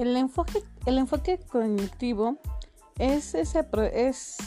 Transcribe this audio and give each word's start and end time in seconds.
El 0.00 0.16
enfoque, 0.16 0.64
el 0.86 0.96
enfoque 0.96 1.38
cognitivo 1.52 2.38
es 2.98 3.34
ese 3.34 3.66
es 3.92 4.38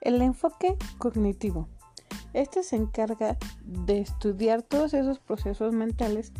el 0.00 0.20
enfoque 0.20 0.76
cognitivo. 0.98 1.68
Este 2.32 2.64
se 2.64 2.74
encarga 2.74 3.38
de 3.64 4.00
estudiar 4.00 4.62
todos 4.62 4.94
esos 4.94 5.20
procesos 5.20 5.72
mentales 5.72 6.32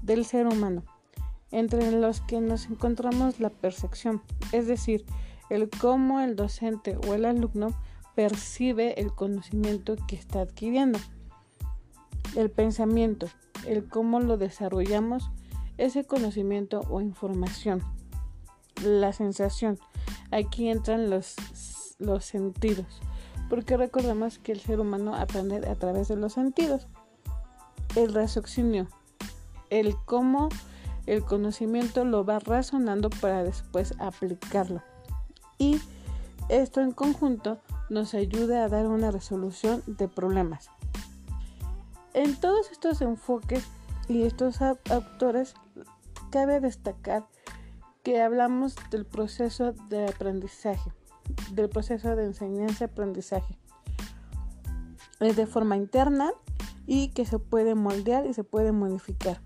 del 0.00 0.24
ser 0.24 0.46
humano, 0.46 0.84
entre 1.50 1.92
los 1.92 2.22
que 2.22 2.40
nos 2.40 2.64
encontramos 2.70 3.38
la 3.38 3.50
percepción, 3.50 4.22
es 4.52 4.66
decir, 4.66 5.04
el 5.50 5.68
cómo 5.68 6.20
el 6.20 6.34
docente 6.34 6.96
o 7.06 7.12
el 7.12 7.26
alumno 7.26 7.78
percibe 8.14 8.98
el 8.98 9.14
conocimiento 9.14 9.96
que 10.06 10.16
está 10.16 10.40
adquiriendo. 10.40 10.98
El 12.36 12.50
pensamiento, 12.50 13.26
el 13.66 13.86
cómo 13.86 14.18
lo 14.20 14.38
desarrollamos, 14.38 15.30
ese 15.78 16.04
conocimiento 16.04 16.82
o 16.90 17.00
información. 17.00 17.82
La 18.84 19.12
sensación, 19.12 19.78
aquí 20.30 20.68
entran 20.68 21.10
los, 21.10 21.34
los 21.98 22.24
sentidos, 22.24 23.00
porque 23.48 23.76
recordemos 23.76 24.38
que 24.38 24.52
el 24.52 24.60
ser 24.60 24.80
humano 24.80 25.14
aprende 25.14 25.66
a 25.68 25.74
través 25.74 26.08
de 26.08 26.16
los 26.16 26.34
sentidos. 26.34 26.86
El 27.96 28.12
raciocinio, 28.12 28.88
el 29.70 29.96
cómo 30.04 30.48
el 31.06 31.24
conocimiento 31.24 32.04
lo 32.04 32.24
va 32.24 32.38
razonando 32.38 33.08
para 33.08 33.42
después 33.42 33.94
aplicarlo. 33.98 34.82
Y 35.56 35.80
esto 36.50 36.82
en 36.82 36.92
conjunto 36.92 37.58
nos 37.88 38.14
ayuda 38.14 38.64
a 38.64 38.68
dar 38.68 38.86
una 38.86 39.10
resolución 39.10 39.82
de 39.86 40.06
problemas. 40.06 40.70
En 42.12 42.36
todos 42.36 42.70
estos 42.70 43.00
enfoques 43.00 43.66
y 44.08 44.22
estos 44.22 44.60
autores 44.62 45.54
cabe 46.30 46.60
destacar 46.60 47.26
que 48.02 48.22
hablamos 48.22 48.74
del 48.90 49.04
proceso 49.04 49.72
de 49.90 50.06
aprendizaje, 50.06 50.90
del 51.52 51.68
proceso 51.68 52.16
de 52.16 52.24
enseñanza-aprendizaje. 52.24 53.58
Es 55.20 55.36
de 55.36 55.46
forma 55.46 55.76
interna 55.76 56.30
y 56.86 57.08
que 57.08 57.26
se 57.26 57.38
puede 57.38 57.74
moldear 57.74 58.26
y 58.26 58.34
se 58.34 58.44
puede 58.44 58.72
modificar. 58.72 59.40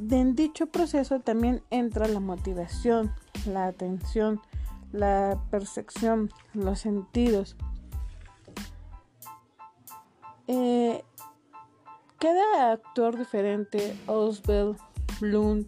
En 0.00 0.34
dicho 0.34 0.66
proceso 0.66 1.20
también 1.20 1.62
entra 1.70 2.08
la 2.08 2.20
motivación, 2.20 3.14
la 3.46 3.66
atención, 3.66 4.40
la 4.92 5.38
percepción, 5.50 6.30
los 6.54 6.80
sentidos. 6.80 7.56
Eh, 10.46 11.04
cada 12.20 12.72
actor 12.72 13.16
diferente, 13.16 13.96
Oswald, 14.06 14.76
Bloom, 15.20 15.64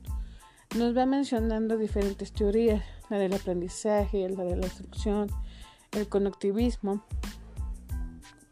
nos 0.77 0.97
va 0.97 1.06
mencionando 1.06 1.78
diferentes 1.78 2.33
teorías, 2.33 2.84
la 3.08 3.19
del 3.19 3.34
aprendizaje, 3.34 4.28
la 4.28 4.45
de 4.45 4.56
la 4.56 4.67
instrucción, 4.67 5.28
el 5.92 6.08
conectivismo, 6.08 7.03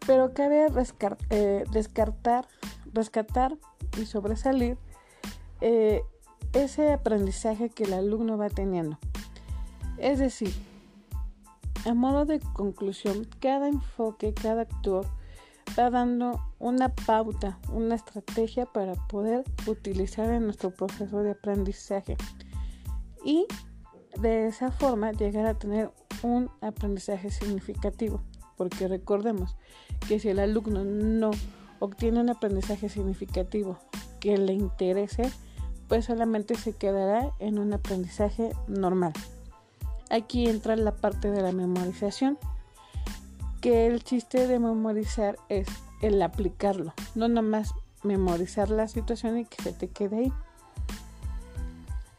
pero 0.06 0.33
cabe 0.33 0.67
eh, 1.28 1.65
descartar, 1.71 2.48
rescatar 2.93 3.59
y 4.01 4.06
sobresalir 4.06 4.78
eh, 5.61 6.03
ese 6.55 6.93
aprendizaje 6.93 7.69
que 7.69 7.84
el 7.84 7.93
alumno 7.93 8.39
va 8.39 8.48
teniendo. 8.48 8.98
Es 9.98 10.19
decir, 10.19 10.55
a 11.87 11.93
modo 11.93 12.25
de 12.25 12.41
conclusión, 12.41 13.27
cada 13.41 13.69
enfoque, 13.69 14.33
cada 14.33 14.62
actor 14.62 15.06
va 15.78 15.90
dando 15.90 16.40
una 16.58 16.94
pauta, 16.94 17.58
una 17.72 17.94
estrategia 17.94 18.66
para 18.66 18.94
poder 19.08 19.44
utilizar 19.66 20.31
en 20.31 20.44
nuestro 20.44 20.70
proceso 20.70 21.22
de 21.22 21.32
aprendizaje 21.32 22.16
y 23.25 23.47
de 24.20 24.47
esa 24.47 24.70
forma 24.70 25.12
llegar 25.12 25.47
a 25.47 25.54
tener 25.54 25.91
un 26.22 26.50
aprendizaje 26.60 27.30
significativo. 27.30 28.22
Porque 28.56 28.88
recordemos 28.88 29.56
que 30.06 30.19
si 30.20 30.28
el 30.28 30.38
alumno 30.38 30.84
no 30.84 31.30
obtiene 31.78 32.20
un 32.20 32.28
aprendizaje 32.28 32.88
significativo 32.88 33.78
que 34.20 34.36
le 34.36 34.53
interese, 34.53 35.30
pues 35.88 36.04
solamente 36.04 36.54
se 36.56 36.75
quedará 36.75 37.32
en 37.38 37.59
un 37.59 37.72
aprendizaje 37.72 38.53
normal. 38.69 39.12
Aquí 40.10 40.47
entra 40.47 40.76
la 40.76 40.92
parte 40.92 41.30
de 41.30 41.41
la 41.41 41.53
memorización, 41.53 42.38
que 43.60 43.87
el 43.87 44.03
chiste 44.03 44.47
de 44.47 44.59
memorizar 44.59 45.37
es 45.48 45.69
el 46.00 46.21
aplicarlo, 46.22 46.94
no 47.15 47.28
nomás 47.28 47.75
memorizar 48.03 48.71
la 48.71 48.88
situación 48.88 49.38
y 49.38 49.44
que 49.44 49.62
se 49.62 49.72
te 49.72 49.88
quede 49.88 50.16
ahí. 50.16 50.32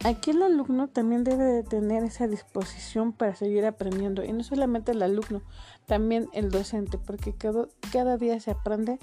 Aquí 0.04 0.32
el 0.32 0.42
alumno 0.42 0.88
también 0.88 1.24
debe 1.24 1.44
de 1.44 1.64
tener 1.64 2.04
esa 2.04 2.28
disposición 2.28 3.14
para 3.14 3.36
seguir 3.36 3.66
aprendiendo 3.66 4.24
y 4.24 4.34
no 4.34 4.44
solamente 4.44 4.94
el 4.94 5.04
alumno, 5.04 5.42
también 5.86 6.28
el 6.34 6.50
docente, 6.50 6.98
porque 6.98 7.34
cada, 7.34 7.68
cada 7.92 8.18
día 8.18 8.40
se 8.40 8.52
aprende 8.52 8.98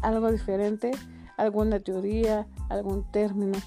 algo 0.00 0.30
diferente, 0.32 0.90
alguna 1.36 1.78
teoría, 1.78 2.48
algún 2.68 3.08
término. 3.12 3.58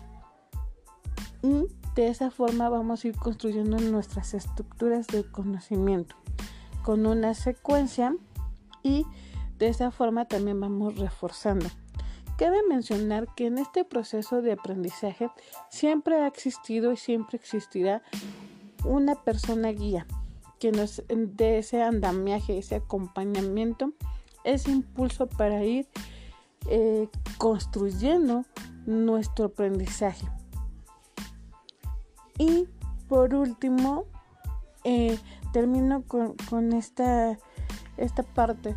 Y 1.41 1.67
de 1.95 2.07
esa 2.07 2.31
forma 2.31 2.69
vamos 2.69 3.03
a 3.03 3.07
ir 3.07 3.15
construyendo 3.15 3.77
nuestras 3.77 4.33
estructuras 4.33 5.07
de 5.07 5.23
conocimiento 5.23 6.15
con 6.83 7.05
una 7.05 7.33
secuencia 7.33 8.15
y 8.83 9.05
de 9.57 9.67
esa 9.67 9.91
forma 9.91 10.25
también 10.25 10.59
vamos 10.59 10.97
reforzando. 10.97 11.67
Cabe 12.37 12.57
mencionar 12.67 13.27
que 13.35 13.47
en 13.47 13.57
este 13.57 13.85
proceso 13.85 14.41
de 14.41 14.53
aprendizaje 14.53 15.29
siempre 15.69 16.21
ha 16.21 16.27
existido 16.27 16.91
y 16.91 16.97
siempre 16.97 17.37
existirá 17.37 18.01
una 18.83 19.15
persona 19.15 19.69
guía 19.69 20.05
que 20.59 20.71
nos 20.71 21.03
dé 21.07 21.59
ese 21.59 21.81
andamiaje, 21.81 22.57
ese 22.57 22.75
acompañamiento, 22.75 23.93
ese 24.43 24.71
impulso 24.71 25.27
para 25.27 25.63
ir 25.63 25.87
eh, 26.67 27.07
construyendo 27.37 28.45
nuestro 28.85 29.45
aprendizaje. 29.45 30.27
Y 32.37 32.67
por 33.07 33.35
último, 33.35 34.05
eh, 34.83 35.17
termino 35.53 36.03
con, 36.03 36.73
esta, 36.73 37.37
parte 38.35 38.75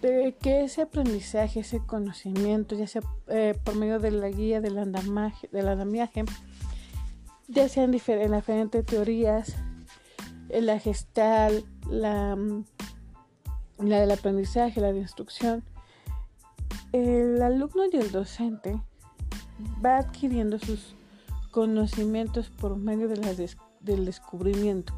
de 0.00 0.36
que 0.40 0.62
ese 0.62 0.82
aprendizaje, 0.82 1.60
ese 1.60 1.80
conocimiento, 1.80 2.76
ya 2.76 2.86
sea 2.86 3.02
eh, 3.26 3.58
por 3.64 3.74
medio 3.74 3.98
de 3.98 4.12
la 4.12 4.28
guía 4.28 4.60
del 4.60 4.78
andamiaje, 4.78 5.48
del 5.50 5.66
andamiaje 5.66 6.24
ya 7.48 7.68
sean 7.68 7.90
diferentes, 7.90 8.30
diferentes 8.30 8.84
teorías, 8.84 9.56
la 10.50 10.78
gestal, 10.78 11.64
la, 11.90 12.36
la 13.78 14.00
del 14.00 14.10
aprendizaje, 14.10 14.80
la 14.80 14.92
de 14.92 15.00
instrucción, 15.00 15.64
el 16.92 17.40
alumno 17.42 17.84
y 17.90 17.96
el 17.96 18.12
docente 18.12 18.80
va 19.84 19.98
adquiriendo 19.98 20.58
sus 20.58 20.94
conocimientos 21.50 22.50
por 22.50 22.76
medio 22.76 23.08
del 23.08 24.04
descubrimiento, 24.04 24.94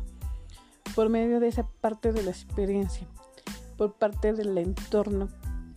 por 1.00 1.08
medio 1.08 1.40
de 1.40 1.48
esa 1.48 1.62
parte 1.66 2.12
de 2.12 2.22
la 2.22 2.30
experiencia, 2.30 3.06
por 3.78 3.94
parte 3.94 4.34
del 4.34 4.58
entorno, 4.58 5.30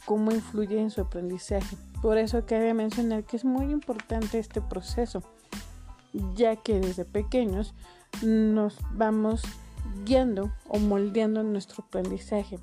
cómo 0.03 0.33
influye 0.33 0.77
en 0.77 0.91
su 0.91 0.99
aprendizaje. 0.99 1.77
Por 2.01 2.17
eso 2.17 2.45
cabe 2.45 2.73
mencionar 2.73 3.23
que 3.23 3.37
es 3.37 3.45
muy 3.45 3.71
importante 3.71 4.37
este 4.37 4.59
proceso, 4.59 5.23
ya 6.35 6.57
que 6.57 6.81
desde 6.81 7.05
pequeños 7.05 7.73
nos 8.21 8.77
vamos 8.91 9.43
guiando 10.03 10.51
o 10.67 10.77
moldeando 10.79 11.41
nuestro 11.41 11.85
aprendizaje. 11.87 12.59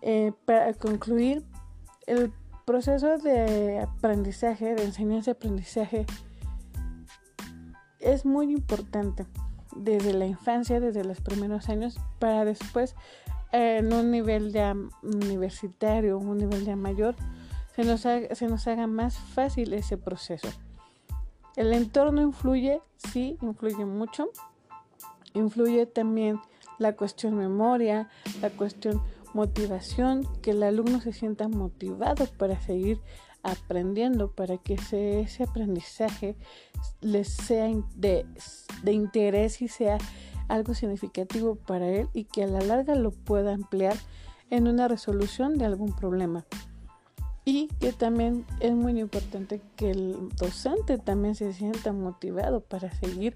Eh, 0.00 0.32
para 0.46 0.72
concluir, 0.72 1.44
el 2.06 2.32
proceso 2.64 3.18
de 3.18 3.80
aprendizaje, 3.80 4.74
de 4.74 4.84
enseñanza-aprendizaje, 4.84 6.06
es 8.00 8.24
muy 8.24 8.50
importante 8.50 9.26
desde 9.76 10.14
la 10.14 10.26
infancia, 10.26 10.80
desde 10.80 11.04
los 11.04 11.20
primeros 11.20 11.68
años, 11.68 11.98
para 12.18 12.44
después 12.44 12.94
en 13.52 13.92
un 13.92 14.10
nivel 14.10 14.52
ya 14.52 14.74
universitario, 15.02 16.18
un 16.18 16.38
nivel 16.38 16.64
ya 16.64 16.76
mayor, 16.76 17.14
se 17.74 17.84
nos, 17.84 18.06
haga, 18.06 18.34
se 18.34 18.48
nos 18.48 18.66
haga 18.66 18.86
más 18.86 19.16
fácil 19.16 19.72
ese 19.72 19.96
proceso. 19.96 20.48
El 21.56 21.72
entorno 21.72 22.22
influye, 22.22 22.80
sí, 22.96 23.38
influye 23.40 23.84
mucho. 23.84 24.30
Influye 25.34 25.86
también 25.86 26.40
la 26.78 26.96
cuestión 26.96 27.36
memoria, 27.36 28.08
la 28.40 28.50
cuestión 28.50 29.02
motivación, 29.34 30.26
que 30.42 30.50
el 30.52 30.62
alumno 30.62 31.00
se 31.00 31.12
sienta 31.12 31.48
motivado 31.48 32.26
para 32.38 32.60
seguir 32.60 33.00
aprendiendo, 33.44 34.32
para 34.32 34.58
que 34.58 34.74
ese, 34.74 35.42
aprendizaje 35.42 36.34
les 37.00 37.28
sea 37.28 37.68
de, 37.94 38.26
de 38.82 38.92
interés 38.92 39.62
y 39.62 39.68
sea 39.68 39.98
algo 40.48 40.74
significativo 40.74 41.54
para 41.54 41.88
él 41.88 42.08
y 42.12 42.24
que 42.24 42.42
a 42.44 42.46
la 42.46 42.60
larga 42.60 42.94
lo 42.94 43.12
pueda 43.12 43.52
emplear 43.52 43.96
en 44.50 44.66
una 44.68 44.88
resolución 44.88 45.58
de 45.58 45.66
algún 45.66 45.94
problema. 45.94 46.44
y 47.46 47.68
que 47.78 47.92
también 47.92 48.46
es 48.60 48.72
muy 48.72 48.98
importante 48.98 49.60
que 49.76 49.90
el 49.90 50.30
docente 50.36 50.96
también 50.96 51.34
se 51.34 51.52
sienta 51.52 51.92
motivado 51.92 52.60
para 52.60 52.90
seguir 52.90 53.34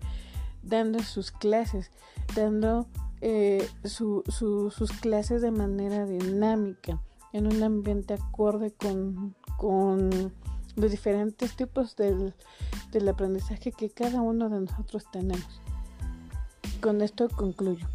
dando 0.62 1.00
sus 1.00 1.30
clases, 1.30 1.90
dando 2.34 2.86
eh, 3.20 3.68
sus 3.84 4.92
clases 5.00 5.42
de 5.42 5.50
manera 5.50 6.06
dinámica, 6.06 7.00
en 7.32 7.46
un 7.46 7.62
ambiente 7.62 8.14
acorde 8.14 8.72
con, 8.72 9.34
los 10.76 10.90
diferentes 10.90 11.56
tipos 11.56 11.96
del, 11.96 12.34
del 12.92 13.08
aprendizaje 13.08 13.72
que 13.72 13.90
cada 13.90 14.20
uno 14.20 14.48
de 14.48 14.60
nosotros 14.60 15.04
tenemos. 15.10 15.60
Con 16.80 17.02
esto 17.02 17.28
concluyo. 17.28 17.88